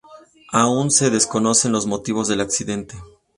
[0.51, 2.95] Aún se desconocen los motivos del accidente.